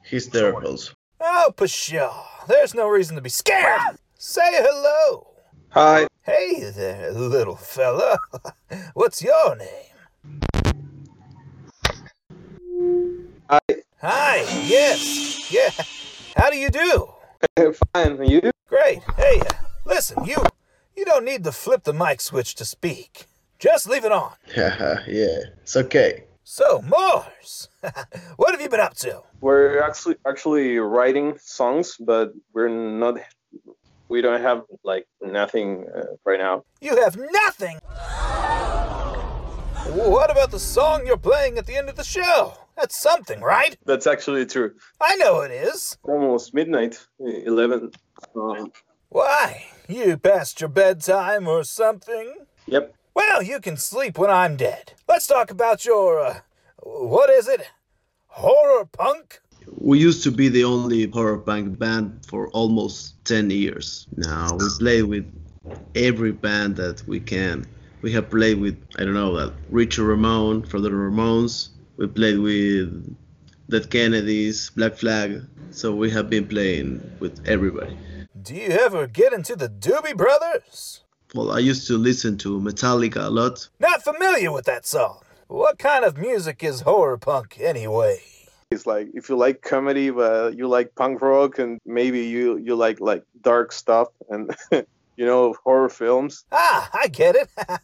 he's 0.05 0.29
there 0.29 0.55
also. 0.55 0.93
Oh, 1.21 1.53
pshaw. 1.57 2.47
There's 2.47 2.77
no 2.77 2.87
reason 2.87 3.17
to 3.17 3.23
be 3.23 3.29
scared. 3.29 3.99
Say 4.19 4.51
hello. 4.53 5.28
Hi. 5.73 6.07
Hey 6.23 6.71
there, 6.71 7.13
little 7.13 7.55
fella. 7.55 8.19
What's 8.95 9.23
your 9.23 9.55
name? 9.55 10.41
Hi. 13.51 13.61
Hi, 14.01 14.37
yes, 14.65 15.53
yeah. 15.53 15.69
How 16.37 16.49
do 16.49 16.57
you 16.57 16.71
do? 16.71 17.13
Fine. 17.93 18.25
You? 18.25 18.51
Great. 18.67 19.01
Hey, 19.17 19.41
uh, 19.41 19.53
listen, 19.85 20.25
you 20.25 20.39
you 20.97 21.05
don't 21.05 21.27
need 21.27 21.45
to 21.45 21.53
flip 21.53 21.85
the 21.85 21.93
mic 21.93 22.23
switch 22.23 22.55
to 22.55 22.65
speak. 22.65 23.27
Just 23.59 23.87
leave 23.87 24.07
it 24.07 24.13
on. 24.13 24.33
yeah, 24.57 25.03
it's 25.07 25.77
okay. 25.77 26.25
So, 26.45 26.81
Mars, 26.81 27.69
what 28.37 28.53
have 28.53 28.63
you 28.63 28.71
been 28.71 28.81
up 28.81 28.95
to? 29.01 29.21
We're 29.43 29.83
actually 29.83 30.17
actually 30.27 30.79
writing 30.79 31.37
songs, 31.43 31.97
but 32.01 32.33
we're 32.55 32.69
not. 32.71 33.19
We 34.09 34.23
don't 34.23 34.41
have 34.41 34.63
like 34.85 35.07
nothing 35.21 35.87
uh, 35.95 36.03
right 36.25 36.39
now. 36.39 36.65
You 36.81 36.97
have 37.03 37.17
nothing. 37.33 37.79
What 39.95 40.31
about 40.31 40.51
the 40.51 40.59
song 40.59 41.07
you're 41.07 41.17
playing 41.17 41.59
at 41.59 41.67
the 41.67 41.77
end 41.77 41.89
of 41.89 41.97
the 41.97 42.05
show? 42.05 42.55
That's 42.77 42.97
something, 42.97 43.41
right? 43.41 43.77
That's 43.85 44.07
actually 44.07 44.47
true. 44.47 44.75
I 45.01 45.17
know 45.17 45.41
it 45.41 45.51
is. 45.51 45.97
Almost 46.03 46.55
midnight, 46.55 46.99
eleven. 47.19 47.91
Um, 48.37 48.73
Why? 49.09 49.67
You 49.89 50.17
past 50.17 50.61
your 50.61 50.69
bedtime 50.69 51.49
or 51.49 51.65
something? 51.65 52.35
yep. 52.67 52.95
Well, 53.15 53.43
you 53.43 53.59
can 53.61 53.77
sleep 53.77 54.17
when 54.19 54.31
I'm 54.31 54.57
dead. 54.57 54.93
Let's 55.09 55.27
talk 55.27 55.51
about 55.51 55.85
your, 55.85 56.21
uh, 56.21 56.41
what 56.83 57.31
is 57.31 57.49
it? 57.49 57.63
Horror 58.29 58.85
punk? 58.85 59.41
We 59.77 59.99
used 59.99 60.23
to 60.25 60.31
be 60.31 60.49
the 60.49 60.65
only 60.65 61.11
horror 61.11 61.39
punk 61.39 61.79
band 61.79 62.25
for 62.27 62.49
almost 62.49 63.23
10 63.25 63.51
years. 63.51 64.07
Now 64.17 64.57
we 64.57 64.67
play 64.79 65.03
with 65.03 65.27
every 65.95 66.33
band 66.33 66.77
that 66.77 67.07
we 67.07 67.21
can. 67.21 67.67
We 68.03 68.13
have 68.13 68.31
played 68.31 68.61
with, 68.61 68.77
I 68.99 69.05
don't 69.05 69.15
know, 69.15 69.37
that 69.37 69.53
Richard 69.71 70.05
Ramone 70.05 70.63
from 70.63 70.83
the 70.83 70.91
Ramones. 70.91 71.69
We 71.97 72.07
played 72.07 72.39
with 72.39 73.17
Dead 73.69 73.91
Kennedys, 73.91 74.71
Black 74.71 74.97
Flag. 74.97 75.43
So 75.71 75.95
we 75.95 76.11
have 76.11 76.31
been 76.31 76.47
playing 76.47 77.03
with 77.21 77.47
everybody. 77.47 77.97
Do 78.41 78.55
you 78.55 78.69
ever 78.69 79.07
get 79.07 79.33
into 79.33 79.57
the 79.57 79.69
Doobie 79.69 80.17
Brothers? 80.17 81.03
Well, 81.35 81.53
I 81.53 81.59
used 81.59 81.87
to 81.89 81.99
listen 81.99 82.39
to 82.39 82.61
Metallica 82.61 83.27
a 83.27 83.31
lot. 83.31 83.69
Not 83.81 84.03
familiar 84.03 84.53
with 84.53 84.65
that 84.67 84.87
song. 84.87 85.21
What 85.49 85.79
kind 85.79 86.05
of 86.05 86.17
music 86.17 86.63
is 86.63 86.83
horror 86.83 87.19
punk 87.19 87.59
anyway? 87.61 88.21
It's 88.71 88.85
like 88.87 89.09
if 89.15 89.31
you 89.31 89.37
like 89.37 89.63
comedy, 89.63 90.11
but 90.11 90.55
you 90.55 90.69
like 90.69 90.95
punk 90.95 91.23
rock, 91.23 91.59
and 91.59 91.81
maybe 91.87 92.27
you 92.27 92.59
you 92.59 92.75
like 92.75 93.01
like 93.01 93.25
dark 93.41 93.73
stuff, 93.73 94.09
and 94.29 94.55
you 94.71 95.25
know 95.25 95.55
horror 95.65 95.89
films. 95.89 96.45
Ah, 96.53 96.91
I 96.93 97.09
get 97.09 97.35
it. 97.35 97.49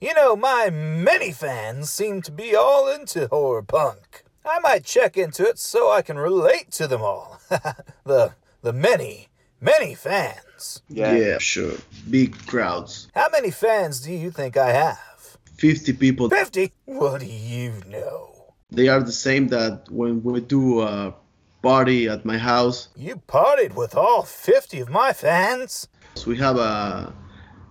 you 0.00 0.12
know, 0.12 0.36
my 0.36 0.68
many 0.68 1.32
fans 1.32 1.88
seem 1.88 2.20
to 2.20 2.30
be 2.30 2.54
all 2.54 2.86
into 2.86 3.28
horror 3.28 3.62
punk. 3.62 4.24
I 4.44 4.58
might 4.58 4.84
check 4.84 5.16
into 5.16 5.42
it 5.42 5.58
so 5.58 5.90
I 5.90 6.02
can 6.02 6.18
relate 6.18 6.70
to 6.72 6.86
them 6.86 7.00
all. 7.00 7.40
the 8.04 8.34
the 8.60 8.74
many, 8.74 9.28
many 9.58 9.94
fans. 9.94 10.82
Yeah, 10.90 11.38
sure. 11.38 11.78
Big 12.10 12.36
crowds. 12.46 13.08
How 13.14 13.28
many 13.32 13.50
fans 13.50 14.00
do 14.00 14.12
you 14.12 14.30
think 14.30 14.58
I 14.58 14.72
have? 14.72 15.38
50 15.56 15.94
people. 15.94 16.28
50? 16.28 16.72
What 16.84 17.22
do 17.22 17.26
you 17.26 17.72
know? 17.86 18.35
They 18.70 18.88
are 18.88 19.00
the 19.02 19.12
same 19.12 19.48
that 19.48 19.84
when 19.90 20.22
we 20.22 20.40
do 20.40 20.80
a 20.82 21.14
party 21.62 22.08
at 22.08 22.24
my 22.24 22.36
house, 22.38 22.88
You 22.96 23.22
partied 23.28 23.74
with 23.76 23.94
all 23.94 24.22
50 24.22 24.80
of 24.80 24.88
my 24.90 25.12
fans? 25.12 25.88
so 26.14 26.30
we 26.30 26.36
have 26.38 26.56
a 26.56 27.12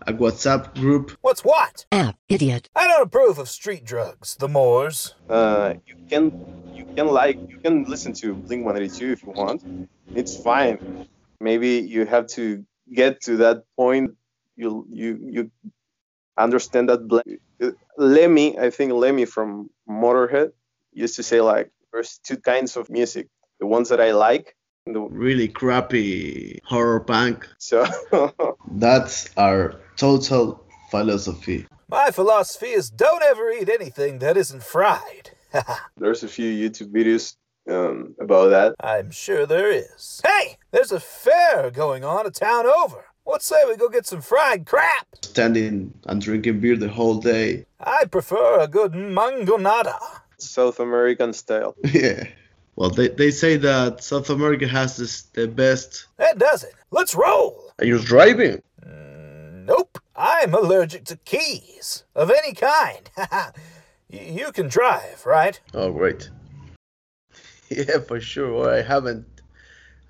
a 0.08 0.14
WhatsApp 0.14 0.74
group. 0.76 1.18
What's 1.22 1.44
what? 1.44 1.86
App, 1.92 2.16
idiot. 2.30 2.70
I 2.76 2.88
don't 2.88 3.02
approve 3.02 3.40
of 3.40 3.50
street 3.50 3.84
drugs, 3.84 4.36
the 4.36 4.48
Moors. 4.48 5.16
Uh, 5.28 5.74
you 5.88 5.96
can 6.10 6.32
you 6.74 6.86
can 6.96 7.08
like 7.08 7.40
you 7.50 7.58
can 7.64 7.86
listen 7.86 8.14
to 8.22 8.36
Blink 8.36 8.64
182 8.66 9.12
if 9.14 9.24
you 9.24 9.32
want. 9.36 9.64
It's 10.14 10.38
fine. 10.38 10.78
Maybe 11.42 11.80
you 11.80 12.06
have 12.06 12.28
to 12.38 12.64
get 12.94 13.20
to 13.22 13.38
that 13.38 13.64
point. 13.76 14.12
You 14.56 14.86
you 14.92 15.20
you 15.36 15.52
understand 16.38 16.90
that. 16.90 17.08
Bl- 17.08 17.20
uh, 17.62 17.72
Lemmy, 17.98 18.60
I 18.60 18.70
think 18.70 18.94
Lemmy 18.94 19.26
from 19.26 19.70
Motorhead 19.90 20.52
used 20.96 21.16
to 21.18 21.24
say 21.24 21.42
like 21.42 21.72
there's 21.94 22.20
two 22.24 22.38
kinds 22.38 22.76
of 22.78 22.90
music. 22.90 23.28
The 23.60 23.68
ones 23.68 23.90
that 23.90 24.02
I 24.02 24.12
like. 24.12 24.56
and 24.86 24.96
The, 24.96 25.02
Really 25.02 25.48
crappy 25.48 26.60
horror 26.66 27.00
punk. 27.00 27.48
so 27.58 27.86
That's 28.72 29.30
our 29.38 29.76
total 29.96 30.66
philosophy. 30.92 31.68
My 31.88 32.12
philosophy 32.12 32.72
is 32.72 32.90
don't 32.90 33.24
ever 33.24 33.52
eat 33.52 33.70
anything 33.70 34.20
that 34.20 34.38
isn't 34.38 34.64
fried. 34.64 35.32
there's 35.98 36.24
a 36.24 36.28
few 36.28 36.52
YouTube 36.52 36.92
videos 36.92 37.36
um, 37.70 38.16
about 38.20 38.50
that. 38.50 38.76
I'm 38.80 39.12
sure 39.12 39.46
there 39.46 39.72
is. 39.72 40.22
Hey, 40.26 40.58
there's 40.72 40.92
a 40.92 41.00
fair 41.00 41.72
going 41.72 42.04
on 42.04 42.26
a 42.26 42.32
town 42.32 42.66
over. 42.66 43.06
What 43.24 43.42
say 43.42 43.64
we 43.68 43.76
go 43.78 43.90
get 43.90 44.06
some 44.06 44.22
fried 44.22 44.66
crap? 44.66 45.08
Standing 45.22 45.94
and 46.06 46.22
drinking 46.22 46.60
beer 46.60 46.76
the 46.76 46.90
whole 46.90 47.20
day. 47.20 47.66
I 47.80 48.06
prefer 48.06 48.60
a 48.60 48.68
good 48.68 48.92
mangonada. 48.92 49.98
South 50.38 50.80
American 50.80 51.34
style. 51.34 51.76
Yeah. 51.94 52.28
Well, 52.78 52.90
they, 52.90 53.08
they 53.08 53.32
say 53.32 53.56
that 53.58 54.04
South 54.04 54.30
America 54.30 54.68
has 54.68 54.98
this, 54.98 55.22
the 55.34 55.48
best. 55.48 56.08
That 56.18 56.38
does 56.38 56.64
it. 56.64 56.74
Let's 56.92 57.16
roll. 57.16 57.72
Are 57.80 57.86
you 57.86 58.00
driving? 58.00 58.62
Mm, 58.86 59.64
nope. 59.66 59.98
I'm 60.16 60.54
allergic 60.54 61.06
to 61.06 61.16
keys 61.18 62.04
of 62.16 62.30
any 62.32 62.54
kind. 62.54 63.10
Y- 64.12 64.20
you 64.40 64.52
can 64.52 64.68
drive, 64.68 65.26
right? 65.26 65.60
Oh, 65.74 65.92
great. 65.92 66.30
Yeah, 67.70 68.00
for 68.00 68.20
sure. 68.20 68.54
Well, 68.54 68.70
I 68.70 68.82
haven't, 68.84 69.26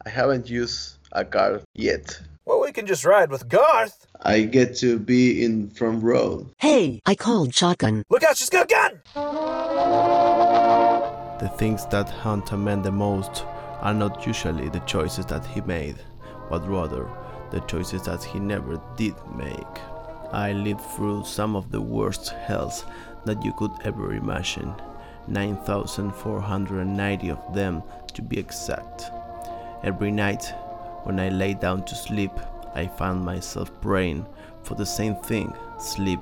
I 0.05 0.09
haven't 0.09 0.49
used 0.49 0.97
a 1.13 1.23
car 1.23 1.61
yet. 1.73 2.19
Well, 2.45 2.61
we 2.61 2.71
can 2.71 2.85
just 2.85 3.03
ride 3.05 3.31
with 3.31 3.49
Garth. 3.49 4.05
I 4.21 4.41
get 4.41 4.75
to 4.77 4.99
be 4.99 5.43
in 5.43 5.71
front 5.71 6.03
row. 6.03 6.47
Hey, 6.59 7.01
I 7.03 7.15
called 7.15 7.55
shotgun. 7.55 8.03
Look 8.07 8.21
out, 8.23 8.37
she's 8.37 8.51
got 8.51 8.65
a 8.65 8.67
gun! 8.67 9.01
The 11.39 11.49
things 11.57 11.87
that 11.87 12.07
haunt 12.07 12.51
a 12.51 12.57
man 12.57 12.83
the 12.83 12.91
most 12.91 13.43
are 13.81 13.95
not 13.95 14.27
usually 14.27 14.69
the 14.69 14.79
choices 14.81 15.25
that 15.25 15.43
he 15.45 15.61
made, 15.61 15.95
but 16.49 16.67
rather 16.69 17.09
the 17.49 17.61
choices 17.61 18.03
that 18.03 18.23
he 18.23 18.37
never 18.39 18.79
did 18.95 19.15
make. 19.35 19.79
I 20.31 20.51
lived 20.51 20.81
through 20.81 21.25
some 21.25 21.55
of 21.55 21.71
the 21.71 21.81
worst 21.81 22.29
hells 22.29 22.85
that 23.25 23.43
you 23.43 23.53
could 23.53 23.71
ever 23.83 24.13
imagine. 24.13 24.71
9,490 25.27 27.29
of 27.31 27.53
them 27.55 27.81
to 28.13 28.21
be 28.21 28.37
exact. 28.37 29.09
Every 29.83 30.11
night, 30.11 30.53
when 31.05 31.19
I 31.19 31.29
lay 31.29 31.53
down 31.53 31.85
to 31.85 31.95
sleep, 31.95 32.31
I 32.73 32.87
found 32.87 33.23
myself 33.23 33.71
praying 33.79 34.25
for 34.63 34.75
the 34.75 34.85
same 34.85 35.15
thing 35.15 35.53
sleep 35.79 36.19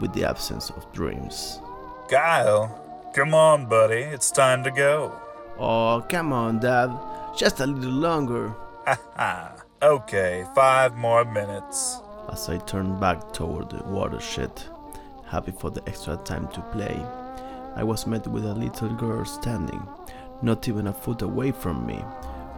with 0.00 0.12
the 0.12 0.24
absence 0.24 0.70
of 0.70 0.92
dreams. 0.92 1.60
Kyle, 2.08 3.10
come 3.14 3.34
on, 3.34 3.66
buddy. 3.66 4.02
It's 4.02 4.30
time 4.30 4.64
to 4.64 4.70
go. 4.70 5.12
Oh, 5.58 6.04
come 6.08 6.32
on, 6.32 6.58
Dad. 6.58 6.90
Just 7.36 7.60
a 7.60 7.66
little 7.66 7.90
longer. 7.90 8.54
Haha. 8.86 9.56
okay, 9.82 10.44
five 10.54 10.96
more 10.96 11.24
minutes. 11.24 12.00
As 12.30 12.48
I 12.48 12.58
turned 12.58 12.98
back 13.00 13.32
toward 13.32 13.70
the 13.70 13.82
watershed, 13.84 14.50
happy 15.26 15.52
for 15.52 15.70
the 15.70 15.86
extra 15.88 16.16
time 16.16 16.48
to 16.48 16.60
play, 16.72 17.00
I 17.76 17.84
was 17.84 18.06
met 18.06 18.26
with 18.26 18.44
a 18.44 18.54
little 18.54 18.92
girl 18.94 19.24
standing, 19.24 19.86
not 20.42 20.66
even 20.68 20.88
a 20.88 20.92
foot 20.92 21.22
away 21.22 21.52
from 21.52 21.86
me. 21.86 22.02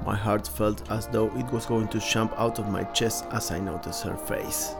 My 0.04 0.16
heart 0.16 0.46
felt 0.46 0.90
as 0.90 1.06
though 1.08 1.30
it 1.36 1.52
was 1.52 1.66
going 1.66 1.88
to 1.88 2.00
jump 2.00 2.32
out 2.38 2.58
of 2.58 2.70
my 2.70 2.84
chest 2.84 3.26
as 3.32 3.50
I 3.50 3.58
noticed 3.58 4.04
her 4.04 4.16
face. 4.16 4.74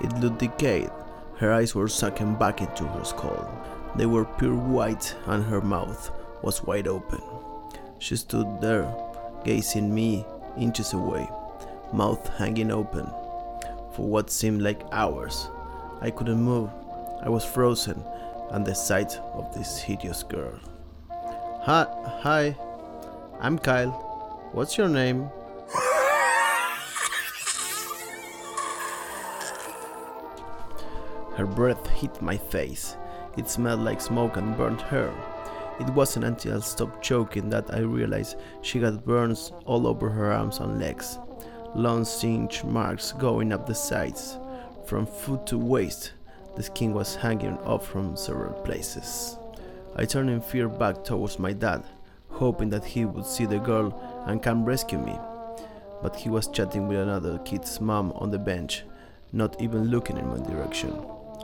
It 0.00 0.12
looked 0.18 0.38
decayed. 0.38 0.90
Her 1.36 1.52
eyes 1.52 1.74
were 1.74 1.88
sunken 1.88 2.34
back 2.34 2.60
into 2.60 2.84
her 2.84 3.04
skull. 3.04 3.48
They 3.94 4.06
were 4.06 4.24
pure 4.24 4.56
white, 4.56 5.14
and 5.26 5.44
her 5.44 5.60
mouth 5.60 6.10
was 6.42 6.64
wide 6.64 6.88
open. 6.88 7.22
She 7.98 8.16
stood 8.16 8.60
there, 8.60 8.92
gazing 9.44 9.94
me 9.94 10.24
inches 10.56 10.92
away, 10.92 11.28
mouth 11.92 12.28
hanging 12.36 12.70
open. 12.70 13.06
For 13.94 14.06
what 14.06 14.30
seemed 14.30 14.62
like 14.62 14.82
hours, 14.92 15.48
I 16.00 16.10
couldn't 16.10 16.40
move. 16.40 16.70
I 17.22 17.28
was 17.28 17.44
frozen, 17.44 18.04
and 18.50 18.64
the 18.64 18.74
sight 18.74 19.16
of 19.34 19.52
this 19.54 19.78
hideous 19.78 20.22
girl. 20.22 20.58
Hi, 21.10 21.86
hi, 22.22 22.56
I'm 23.40 23.58
Kyle. 23.58 24.07
What's 24.52 24.78
your 24.78 24.88
name? 24.88 25.30
Her 31.36 31.46
breath 31.46 31.86
hit 31.90 32.20
my 32.22 32.36
face. 32.36 32.96
It 33.36 33.48
smelled 33.48 33.80
like 33.80 34.00
smoke 34.00 34.36
and 34.36 34.56
burnt 34.56 34.80
hair. 34.80 35.12
It 35.78 35.88
wasn't 35.90 36.24
until 36.24 36.56
I 36.56 36.60
stopped 36.60 37.04
choking 37.04 37.50
that 37.50 37.72
I 37.72 37.80
realized 37.80 38.38
she 38.62 38.80
had 38.80 39.04
burns 39.04 39.52
all 39.66 39.86
over 39.86 40.08
her 40.08 40.32
arms 40.32 40.58
and 40.58 40.80
legs, 40.80 41.18
long 41.74 42.04
singe 42.04 42.64
marks 42.64 43.12
going 43.12 43.52
up 43.52 43.66
the 43.66 43.74
sides. 43.74 44.38
From 44.86 45.06
foot 45.06 45.46
to 45.48 45.58
waist, 45.58 46.14
the 46.56 46.62
skin 46.62 46.94
was 46.94 47.14
hanging 47.14 47.58
off 47.58 47.86
from 47.86 48.16
several 48.16 48.54
places. 48.62 49.36
I 49.94 50.06
turned 50.06 50.30
in 50.30 50.40
fear 50.40 50.68
back 50.68 51.04
towards 51.04 51.38
my 51.38 51.52
dad, 51.52 51.84
hoping 52.30 52.70
that 52.70 52.84
he 52.84 53.04
would 53.04 53.26
see 53.26 53.44
the 53.44 53.58
girl 53.58 54.07
and 54.26 54.42
come 54.42 54.64
rescue 54.64 54.98
me. 54.98 55.18
But 56.02 56.16
he 56.16 56.28
was 56.28 56.48
chatting 56.48 56.88
with 56.88 56.98
another 56.98 57.38
kid's 57.38 57.80
mom 57.80 58.12
on 58.12 58.30
the 58.30 58.38
bench, 58.38 58.84
not 59.32 59.60
even 59.60 59.90
looking 59.90 60.16
in 60.16 60.28
my 60.28 60.38
direction. 60.46 60.94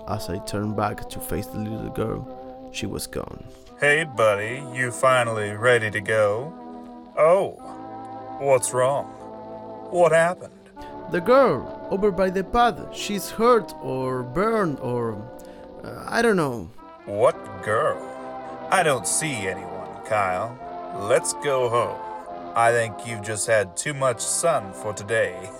As 0.08 0.28
I 0.28 0.38
turned 0.38 0.76
back 0.76 1.08
to 1.08 1.20
face 1.20 1.46
the 1.46 1.58
little 1.58 1.90
girl, 1.90 2.70
she 2.72 2.86
was 2.86 3.06
gone. 3.06 3.44
Hey, 3.80 4.04
buddy, 4.04 4.62
you 4.72 4.90
finally 4.90 5.50
ready 5.50 5.90
to 5.90 6.00
go? 6.00 6.52
Oh, 7.18 7.52
what's 8.40 8.72
wrong? 8.72 9.06
What 9.90 10.12
happened? 10.12 10.52
The 11.10 11.20
girl 11.20 11.86
over 11.90 12.10
by 12.10 12.30
the 12.30 12.44
path, 12.44 12.94
she's 12.94 13.30
hurt 13.30 13.74
or 13.82 14.22
burned 14.22 14.78
or. 14.80 15.16
Uh, 15.82 16.04
I 16.08 16.22
don't 16.22 16.36
know. 16.36 16.70
What 17.04 17.36
girl? 17.62 18.00
I 18.70 18.82
don't 18.82 19.06
see 19.06 19.46
anyone, 19.46 20.02
Kyle. 20.06 20.58
Let's 21.08 21.34
go 21.34 21.68
home. 21.68 22.13
I 22.56 22.70
think 22.70 23.04
you've 23.04 23.22
just 23.22 23.48
had 23.48 23.76
too 23.76 23.94
much 23.94 24.20
sun 24.20 24.72
for 24.72 24.92
today. 24.92 25.50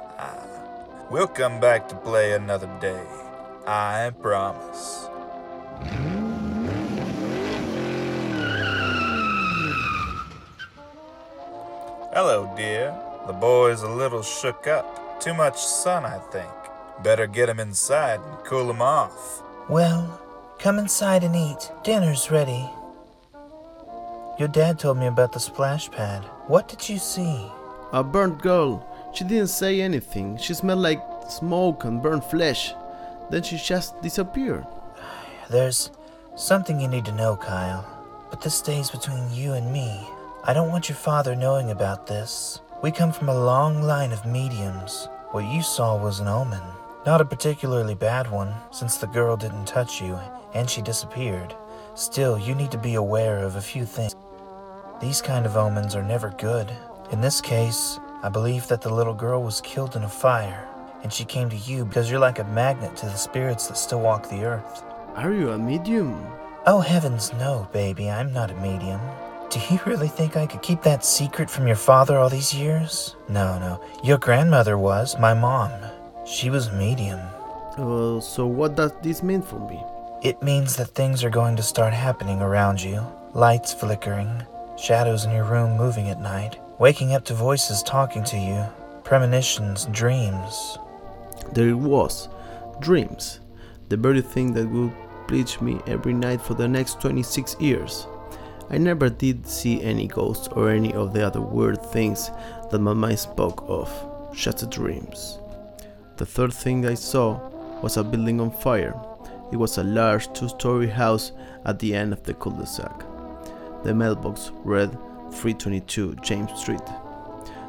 we'll 1.10 1.26
come 1.26 1.58
back 1.58 1.88
to 1.88 1.96
play 1.96 2.34
another 2.34 2.70
day. 2.80 3.04
I 3.66 4.12
promise. 4.20 5.08
Hello, 12.12 12.52
dear. 12.56 12.94
The 13.26 13.32
boy's 13.32 13.82
a 13.82 13.88
little 13.88 14.22
shook 14.22 14.68
up. 14.68 15.20
Too 15.20 15.34
much 15.34 15.60
sun, 15.60 16.04
I 16.04 16.18
think. 16.30 16.52
Better 17.02 17.26
get 17.26 17.48
him 17.48 17.58
inside 17.58 18.20
and 18.20 18.44
cool 18.44 18.70
him 18.70 18.80
off. 18.80 19.42
Well, 19.68 20.20
come 20.60 20.78
inside 20.78 21.24
and 21.24 21.34
eat. 21.34 21.72
Dinner's 21.82 22.30
ready. 22.30 22.70
Your 24.36 24.48
dad 24.48 24.80
told 24.80 24.98
me 24.98 25.06
about 25.06 25.30
the 25.30 25.38
splash 25.38 25.88
pad. 25.88 26.24
What 26.48 26.66
did 26.66 26.88
you 26.88 26.98
see? 26.98 27.46
A 27.92 28.02
burnt 28.02 28.42
girl. 28.42 28.84
She 29.14 29.22
didn't 29.22 29.46
say 29.46 29.80
anything. 29.80 30.36
She 30.38 30.54
smelled 30.54 30.80
like 30.80 31.00
smoke 31.28 31.84
and 31.84 32.02
burnt 32.02 32.24
flesh. 32.24 32.74
Then 33.30 33.44
she 33.44 33.56
just 33.56 34.02
disappeared. 34.02 34.66
There's 35.50 35.92
something 36.34 36.80
you 36.80 36.88
need 36.88 37.04
to 37.04 37.12
know, 37.12 37.36
Kyle. 37.36 37.86
But 38.28 38.40
this 38.40 38.56
stays 38.56 38.90
between 38.90 39.32
you 39.32 39.52
and 39.52 39.72
me. 39.72 40.04
I 40.42 40.52
don't 40.52 40.70
want 40.70 40.88
your 40.88 40.96
father 40.96 41.36
knowing 41.36 41.70
about 41.70 42.08
this. 42.08 42.60
We 42.82 42.90
come 42.90 43.12
from 43.12 43.28
a 43.28 43.44
long 43.44 43.82
line 43.82 44.10
of 44.10 44.26
mediums. 44.26 45.08
What 45.30 45.44
you 45.44 45.62
saw 45.62 45.96
was 45.96 46.18
an 46.18 46.26
omen. 46.26 46.62
Not 47.06 47.20
a 47.20 47.24
particularly 47.24 47.94
bad 47.94 48.28
one, 48.32 48.52
since 48.72 48.96
the 48.96 49.06
girl 49.06 49.36
didn't 49.36 49.66
touch 49.66 50.02
you 50.02 50.18
and 50.54 50.68
she 50.68 50.82
disappeared. 50.82 51.54
Still, 51.94 52.36
you 52.36 52.54
need 52.56 52.72
to 52.72 52.78
be 52.78 52.94
aware 52.94 53.38
of 53.38 53.54
a 53.54 53.60
few 53.60 53.84
things. 53.84 54.14
These 55.04 55.20
kind 55.20 55.44
of 55.44 55.58
omens 55.58 55.94
are 55.94 56.02
never 56.02 56.30
good. 56.38 56.72
In 57.12 57.20
this 57.20 57.42
case, 57.42 58.00
I 58.22 58.30
believe 58.30 58.66
that 58.68 58.80
the 58.80 58.94
little 58.94 59.12
girl 59.12 59.42
was 59.42 59.60
killed 59.60 59.96
in 59.96 60.02
a 60.02 60.08
fire, 60.08 60.66
and 61.02 61.12
she 61.12 61.26
came 61.26 61.50
to 61.50 61.56
you 61.56 61.84
because 61.84 62.10
you're 62.10 62.18
like 62.18 62.38
a 62.38 62.44
magnet 62.44 62.96
to 62.96 63.06
the 63.06 63.18
spirits 63.18 63.66
that 63.66 63.76
still 63.76 64.00
walk 64.00 64.30
the 64.30 64.46
earth. 64.46 64.82
Are 65.14 65.30
you 65.30 65.50
a 65.50 65.58
medium? 65.58 66.26
Oh, 66.64 66.80
heavens, 66.80 67.34
no, 67.34 67.68
baby, 67.70 68.10
I'm 68.10 68.32
not 68.32 68.50
a 68.50 68.54
medium. 68.54 68.98
Do 69.50 69.60
you 69.68 69.78
really 69.86 70.08
think 70.08 70.38
I 70.38 70.46
could 70.46 70.62
keep 70.62 70.80
that 70.84 71.04
secret 71.04 71.50
from 71.50 71.66
your 71.66 71.76
father 71.76 72.16
all 72.16 72.30
these 72.30 72.54
years? 72.54 73.14
No, 73.28 73.58
no. 73.58 73.84
Your 74.02 74.16
grandmother 74.16 74.78
was, 74.78 75.18
my 75.18 75.34
mom. 75.34 75.70
She 76.24 76.48
was 76.48 76.68
a 76.68 76.72
medium. 76.78 77.20
Uh, 77.76 78.20
so, 78.20 78.46
what 78.46 78.74
does 78.74 78.92
this 79.02 79.22
mean 79.22 79.42
for 79.42 79.60
me? 79.68 79.82
It 80.22 80.42
means 80.42 80.76
that 80.76 80.94
things 80.94 81.22
are 81.22 81.30
going 81.30 81.56
to 81.56 81.62
start 81.62 81.92
happening 81.92 82.40
around 82.40 82.82
you 82.82 83.04
lights 83.34 83.74
flickering, 83.74 84.44
shadows 84.76 85.24
in 85.24 85.32
your 85.32 85.44
room 85.44 85.76
moving 85.76 86.08
at 86.08 86.20
night, 86.20 86.58
waking 86.78 87.14
up 87.14 87.24
to 87.26 87.34
voices 87.34 87.82
talking 87.82 88.24
to 88.24 88.36
you, 88.36 88.64
premonitions, 89.04 89.86
dreams. 89.86 90.78
There 91.52 91.68
it 91.68 91.78
was 91.78 92.28
dreams. 92.80 93.40
The 93.88 93.96
very 93.96 94.20
thing 94.20 94.52
that 94.54 94.68
would 94.68 94.92
bleach 95.28 95.60
me 95.60 95.80
every 95.86 96.12
night 96.12 96.40
for 96.40 96.54
the 96.54 96.68
next 96.68 97.00
26 97.00 97.56
years. 97.60 98.06
I 98.70 98.78
never 98.78 99.10
did 99.10 99.46
see 99.46 99.82
any 99.82 100.08
ghosts 100.08 100.48
or 100.48 100.70
any 100.70 100.92
of 100.94 101.12
the 101.12 101.26
other 101.26 101.40
weird 101.40 101.82
things 101.92 102.30
that 102.70 102.78
my 102.78 102.94
mind 102.94 103.18
spoke 103.18 103.64
of, 103.68 103.90
just 104.34 104.68
dreams. 104.70 105.38
The 106.16 106.26
third 106.26 106.52
thing 106.52 106.86
I 106.86 106.94
saw 106.94 107.38
was 107.80 107.96
a 107.96 108.04
building 108.04 108.40
on 108.40 108.50
fire. 108.50 108.94
It 109.52 109.56
was 109.56 109.78
a 109.78 109.84
large 109.84 110.32
two 110.32 110.48
story 110.48 110.88
house 110.88 111.32
at 111.64 111.78
the 111.78 111.94
end 111.94 112.12
of 112.12 112.22
the 112.22 112.34
cul 112.34 112.52
de 112.52 112.66
sac. 112.66 113.13
The 113.84 113.94
mailbox 113.94 114.50
read 114.64 114.92
322 115.30 116.16
James 116.22 116.58
Street. 116.58 116.80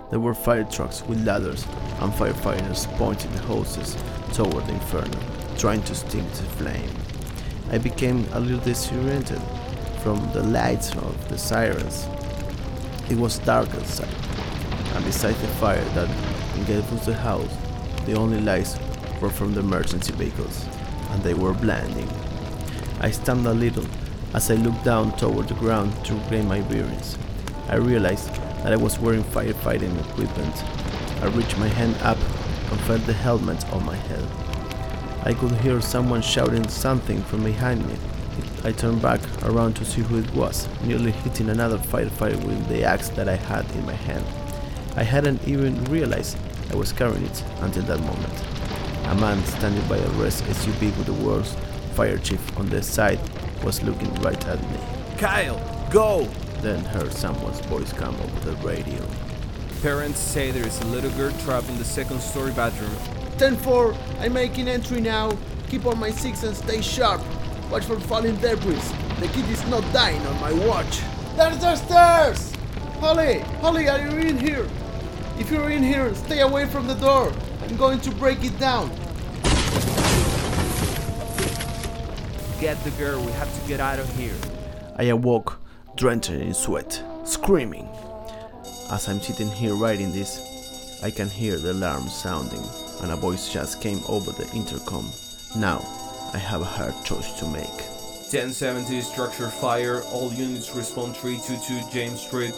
There 0.10 0.20
were 0.22 0.34
fire 0.34 0.64
trucks 0.64 1.04
with 1.04 1.28
ladders 1.28 1.66
and 2.00 2.14
firefighters 2.14 2.88
pointing 2.98 3.34
the 3.34 3.40
hoses 3.40 3.98
toward 4.32 4.66
the 4.66 4.76
inferno, 4.76 5.20
trying 5.58 5.84
to 5.84 5.94
stem 5.94 6.26
the 6.30 6.44
flame. 6.56 6.90
I 7.70 7.80
became 7.80 8.26
a 8.32 8.40
little 8.40 8.62
disoriented 8.62 9.42
from 10.04 10.32
the 10.32 10.42
lights 10.42 10.94
of 10.94 11.28
the 11.28 11.38
sirens. 11.38 12.08
It 13.10 13.18
was 13.18 13.40
dark 13.40 13.68
outside, 13.76 14.08
and 14.96 15.04
beside 15.04 15.36
the 15.36 15.48
fire 15.60 15.84
that 15.96 16.10
engulfed 16.58 17.06
the 17.06 17.14
house, 17.14 17.54
the 18.06 18.14
only 18.14 18.40
lights 18.40 18.80
were 19.20 19.30
from 19.30 19.54
the 19.54 19.60
emergency 19.60 20.14
vehicles, 20.14 20.66
and 21.10 21.22
they 21.24 21.34
were 21.34 21.54
blinding. 21.54 22.10
I 23.02 23.12
stamped 23.12 23.48
a 23.48 23.54
little 23.54 23.86
as 24.36 24.52
I 24.52 24.56
looked 24.56 24.84
down 24.84 25.16
toward 25.16 25.48
the 25.48 25.54
ground 25.54 25.94
to 26.04 26.14
regain 26.14 26.46
my 26.46 26.60
bearings. 26.60 27.18
I 27.70 27.76
realized 27.76 28.36
that 28.36 28.74
I 28.74 28.76
was 28.76 29.00
wearing 29.00 29.24
firefighting 29.24 29.98
equipment. 30.10 30.64
I 31.24 31.28
reached 31.28 31.58
my 31.58 31.70
hand 31.70 31.96
up 32.02 32.18
and 32.70 32.82
felt 32.82 33.06
the 33.06 33.14
helmet 33.14 33.66
on 33.72 33.86
my 33.86 33.96
head. 33.96 34.28
I 35.24 35.34
could 35.34 35.54
hear 35.62 35.80
someone 35.80 36.22
shouting 36.22 36.68
something 36.68 37.24
from 37.24 37.46
behind 37.46 37.88
me. 37.88 37.96
I 38.66 38.74
turned 38.74 39.02
back 39.02 39.22
around 39.44 39.78
to 39.78 39.86
see 39.86 40.02
who 40.02 40.20
it 40.20 40.34
was, 40.36 40.68
nearly 40.84 41.12
hitting 41.12 41.48
another 41.48 41.78
firefighter 41.78 42.44
with 42.44 42.68
the 42.68 42.84
axe 42.84 43.08
that 43.10 43.30
I 43.30 43.38
had 43.38 43.66
in 43.72 43.86
my 43.86 43.94
hand. 43.94 44.26
I 44.98 45.04
hadn't 45.04 45.48
even 45.48 45.82
realized 45.86 46.38
I 46.72 46.76
was 46.76 46.92
carrying 46.92 47.24
it 47.24 47.44
until 47.62 47.84
that 47.84 48.02
moment. 48.02 48.44
A 49.06 49.16
man 49.16 49.42
standing 49.46 49.88
by 49.88 49.98
a 49.98 50.10
res 50.20 50.42
SUV 50.42 50.98
with 50.98 51.06
the 51.06 51.14
world's 51.14 51.56
fire 51.94 52.18
chief 52.18 52.60
on 52.60 52.70
the 52.70 52.84
side 52.84 53.20
was 53.64 53.82
looking 53.84 54.14
right 54.16 54.48
at 54.48 54.62
me. 54.72 54.80
Kyle, 55.18 55.60
go! 55.92 56.24
Then 56.62 56.84
heard 56.86 57.14
someone's 57.14 57.60
voice 57.62 57.94
come 57.94 58.16
over 58.16 58.52
the 58.52 58.56
radio. 58.58 59.06
Parents 59.82 60.20
say 60.20 60.52
there 60.52 60.66
is 60.66 60.80
a 60.82 60.86
little 60.86 61.12
girl 61.12 61.32
trapped 61.40 61.70
in 61.70 61.78
the 61.78 61.86
second 61.86 62.22
story 62.22 62.52
bathroom. 62.52 62.96
10-4, 63.38 63.96
I'm 64.20 64.34
making 64.34 64.68
entry 64.68 65.02
now. 65.02 65.38
Keep 65.70 65.86
on 65.86 66.00
my 66.00 66.12
six 66.12 66.44
and 66.44 66.56
stay 66.56 66.82
sharp. 66.82 67.22
Watch 67.70 67.86
for 67.86 68.00
falling 68.00 68.36
debris. 68.38 68.76
The 69.20 69.28
kid 69.28 69.50
is 69.50 69.66
not 69.68 69.84
dying 69.94 70.26
on 70.28 70.40
my 70.42 70.54
watch. 70.68 71.02
There's 71.36 71.58
the 71.58 71.76
stairs! 71.76 72.54
Holly! 73.00 73.40
Holly, 73.62 73.90
are 73.90 74.00
you 74.00 74.18
in 74.18 74.38
here? 74.38 74.68
If 75.38 75.52
you're 75.52 75.70
in 75.70 75.84
here, 75.84 76.14
stay 76.16 76.42
away 76.42 76.66
from 76.66 76.88
the 76.88 76.96
door. 76.96 77.34
I'm 77.62 77.76
going 77.76 78.00
to 78.02 78.12
break 78.12 78.44
it 78.44 78.58
down. 78.58 78.90
Get 82.66 82.84
the 82.84 82.90
girl, 82.98 83.24
we 83.24 83.32
have 83.34 83.62
to 83.62 83.68
get 83.68 83.80
out 83.80 84.00
of 84.00 84.10
here. 84.18 84.34
I 84.96 85.04
awoke, 85.04 85.62
drenched 85.96 86.32
in 86.32 86.52
sweat, 86.52 87.00
screaming. 87.24 87.88
As 88.90 89.08
I'm 89.08 89.22
sitting 89.22 89.52
here 89.52 89.76
writing 89.76 90.12
this, 90.12 91.00
I 91.04 91.12
can 91.12 91.30
hear 91.30 91.60
the 91.60 91.74
alarm 91.74 92.10
sounding, 92.10 92.64
and 93.04 93.12
a 93.12 93.18
voice 93.18 93.54
just 93.54 93.82
came 93.82 94.00
over 94.08 94.32
the 94.32 94.50
intercom. 94.56 95.08
Now, 95.56 95.78
I 96.34 96.40
have 96.40 96.62
a 96.62 96.66
hard 96.66 96.96
choice 97.06 97.38
to 97.38 97.46
make. 97.46 97.78
1070 98.34 99.00
structure 99.02 99.50
fire, 99.50 100.02
all 100.06 100.34
units 100.34 100.76
respond 100.76 101.16
322 101.18 101.92
James 101.92 102.20
Street. 102.20 102.56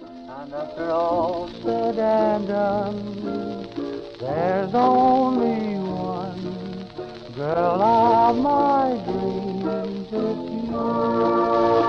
And 0.00 0.54
after 0.54 0.90
all 0.90 1.50
said 1.62 1.98
and 1.98 2.48
done, 2.48 3.68
there's 4.18 4.74
only 4.74 5.74
one 5.74 5.79
girl 7.40 7.80
of 7.82 8.36
my 8.36 9.00
dreams 9.06 10.12
is 10.12 10.68
you. 10.68 11.79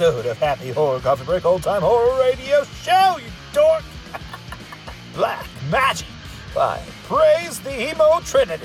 Episode 0.00 0.24
of 0.30 0.38
Happy 0.38 0.70
Horror 0.70 0.98
Coffee 1.00 1.26
Break 1.26 1.44
Old 1.44 1.62
Time 1.62 1.82
Horror 1.82 2.18
Radio 2.20 2.64
Show, 2.64 3.18
you 3.18 3.30
dork! 3.52 3.82
Black 5.14 5.46
Magic 5.68 6.06
by 6.54 6.82
Praise 7.04 7.60
the 7.60 7.90
Emo 7.90 8.20
Trinity, 8.20 8.64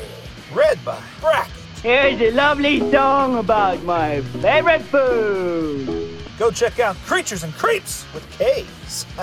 read 0.54 0.80
by 0.86 0.98
Brackett. 1.20 1.52
Here's 1.84 2.22
a 2.22 2.32
lovely 2.32 2.80
song 2.90 3.38
about 3.38 3.84
my 3.84 4.22
favorite 4.22 4.84
food. 4.84 6.22
Go 6.40 6.52
check 6.52 6.80
out 6.80 6.96
Creatures 7.00 7.44
and 7.44 7.54
Creeps 7.56 8.06
with 8.14 8.26
K's 8.38 9.06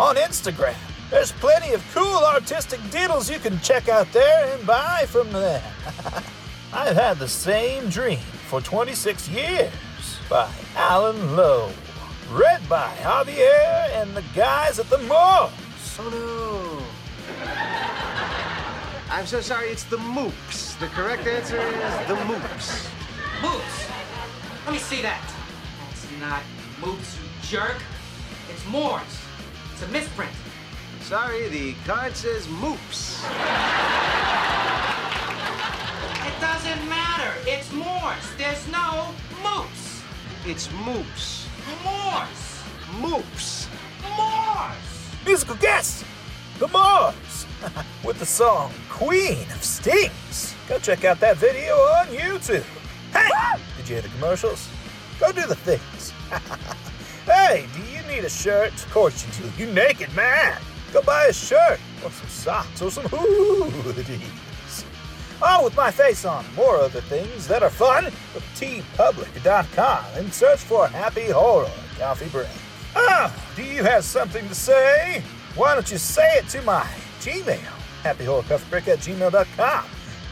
on 0.00 0.16
Instagram. 0.16 0.74
There's 1.10 1.30
plenty 1.30 1.74
of 1.74 1.94
cool 1.94 2.24
artistic 2.24 2.80
diddles 2.90 3.30
you 3.30 3.38
can 3.38 3.60
check 3.60 3.88
out 3.88 4.10
there 4.10 4.52
and 4.52 4.66
buy 4.66 5.04
from 5.06 5.30
them. 5.30 5.62
I've 6.72 6.96
had 6.96 7.20
the 7.20 7.28
same 7.28 7.88
dream 7.88 8.18
for 8.48 8.60
26 8.60 9.28
years 9.28 9.70
by 10.32 10.50
Allan 10.76 11.36
Loe. 11.36 11.70
Read 12.30 12.66
by 12.66 12.88
Javier 13.02 13.90
and 14.00 14.16
the 14.16 14.24
guys 14.34 14.78
at 14.78 14.88
the 14.88 14.96
Moors. 14.96 15.50
Oh. 15.98 16.82
I'm 19.10 19.26
so 19.26 19.42
sorry, 19.42 19.68
it's 19.68 19.84
the 19.84 19.98
moops. 19.98 20.78
The 20.78 20.86
correct 20.86 21.26
answer 21.26 21.58
is 21.58 22.08
the 22.08 22.14
moops. 22.14 22.88
Moops. 23.42 23.90
Let 24.64 24.72
me 24.72 24.78
see 24.78 25.02
that. 25.02 25.20
That's 25.90 26.06
not 26.18 26.40
moops, 26.80 27.18
you 27.20 27.28
jerk. 27.42 27.76
It's 28.50 28.66
Moors. 28.68 29.02
It's 29.74 29.82
a 29.82 29.88
misprint. 29.88 30.32
Sorry, 31.02 31.48
the 31.48 31.74
card 31.84 32.16
says 32.16 32.46
moops. 32.46 33.22
It's 40.44 40.66
moops. 40.68 41.46
Moors. 41.84 42.62
Moops. 42.98 43.68
Moors. 44.18 45.24
Musical 45.24 45.54
guest, 45.54 46.04
the 46.58 46.66
Moors, 46.66 47.46
with 48.04 48.18
the 48.18 48.26
song 48.26 48.72
Queen 48.90 49.42
of 49.54 49.62
Stings. 49.62 50.56
Go 50.68 50.80
check 50.80 51.04
out 51.04 51.20
that 51.20 51.36
video 51.36 51.74
on 51.74 52.08
YouTube. 52.08 52.64
Hey, 53.12 53.28
did 53.76 53.88
you 53.88 53.94
hear 53.94 54.02
the 54.02 54.08
commercials? 54.08 54.68
Go 55.20 55.30
do 55.30 55.46
the 55.46 55.54
things. 55.54 56.10
hey, 57.24 57.66
do 57.72 57.80
you 57.82 58.02
need 58.12 58.24
a 58.24 58.28
shirt? 58.28 58.72
Of 58.72 58.90
course 58.90 59.24
you 59.24 59.44
do, 59.44 59.62
you 59.64 59.72
naked 59.72 60.12
man. 60.16 60.60
Go 60.92 61.02
buy 61.02 61.26
a 61.26 61.32
shirt, 61.32 61.78
or 62.04 62.10
some 62.10 62.28
socks, 62.28 62.82
or 62.82 62.90
some 62.90 63.04
hoodies. 63.04 64.41
Oh, 65.44 65.64
with 65.64 65.76
my 65.76 65.90
face 65.90 66.24
on, 66.24 66.44
more 66.54 66.76
other 66.76 67.00
things 67.00 67.48
that 67.48 67.62
are 67.62 67.70
fun 67.70 68.04
with 68.04 68.44
teepublic.com 68.54 70.04
and 70.14 70.32
search 70.32 70.60
for 70.60 70.86
Happy 70.86 71.30
Horror 71.30 71.70
Coffee 71.98 72.28
Break. 72.28 72.46
Oh, 72.94 73.34
do 73.56 73.64
you 73.64 73.82
have 73.82 74.04
something 74.04 74.46
to 74.46 74.54
say? 74.54 75.22
Why 75.56 75.74
don't 75.74 75.90
you 75.90 75.98
say 75.98 76.36
it 76.36 76.48
to 76.50 76.62
my 76.62 76.86
Gmail, 77.22 77.58
happyhorrorcoffeebreak 78.02 78.88
at 78.88 78.98
gmail.com. 78.98 79.84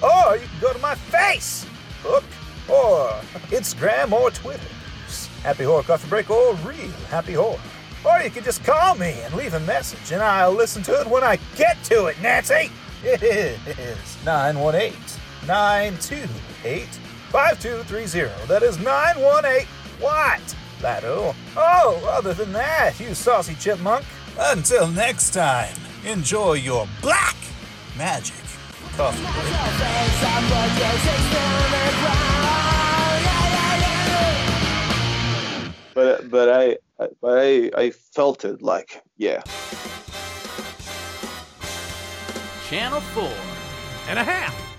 Or 0.02 0.36
you 0.36 0.46
can 0.46 0.60
go 0.60 0.72
to 0.72 0.78
my 0.80 0.94
Facebook, 0.94 2.24
or 2.68 3.10
Instagram, 3.50 4.10
or 4.12 4.30
Twitter. 4.32 4.60
Happy 5.42 5.64
Horror 5.64 5.84
Coffee 5.84 6.08
Break 6.08 6.30
or 6.30 6.54
Real 6.56 6.90
Happy 7.08 7.34
Horror. 7.34 7.60
Or 8.04 8.20
you 8.20 8.30
can 8.30 8.42
just 8.42 8.64
call 8.64 8.96
me 8.96 9.12
and 9.22 9.34
leave 9.34 9.54
a 9.54 9.60
message, 9.60 10.10
and 10.10 10.20
I'll 10.20 10.52
listen 10.52 10.82
to 10.84 11.00
it 11.00 11.06
when 11.06 11.22
I 11.22 11.38
get 11.56 11.82
to 11.84 12.06
it, 12.06 12.20
Nancy. 12.20 12.70
It 13.02 13.22
is 13.22 14.24
918 14.26 14.92
928 15.46 16.86
5230. 17.30 18.46
That 18.46 18.62
is 18.62 18.78
918 18.78 19.66
what? 20.00 20.56
Lado. 20.82 21.34
Oh, 21.56 22.08
other 22.10 22.34
than 22.34 22.52
that, 22.52 22.98
you 23.00 23.14
saucy 23.14 23.54
chipmunk. 23.54 24.04
Until 24.38 24.88
next 24.88 25.30
time, 25.30 25.74
enjoy 26.04 26.54
your 26.54 26.86
black 27.00 27.36
magic 27.96 28.34
coffee. 28.96 29.22
But 35.94 36.30
but 36.30 36.48
I 36.48 36.78
but 37.20 37.38
I 37.38 37.70
I 37.76 37.90
felt 37.90 38.44
it 38.44 38.62
like 38.62 39.02
yeah. 39.16 39.42
Channel 42.70 43.00
4 43.00 43.24
and 44.06 44.16
a 44.16 44.22
half. 44.22 44.69